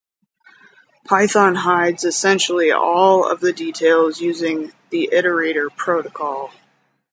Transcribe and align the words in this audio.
Python 1.05 1.53
hides 1.53 2.05
essentially 2.05 2.71
all 2.71 3.31
of 3.31 3.39
the 3.39 3.53
details 3.53 4.19
using 4.19 4.71
the 4.89 5.11
iterator 5.13 5.69
protocol. 5.77 6.49